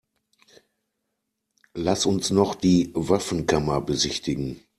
Lass 1.75 2.07
uns 2.07 2.31
noch 2.31 2.55
die 2.55 2.89
Waffenkammer 2.95 3.81
besichtigen. 3.81 4.59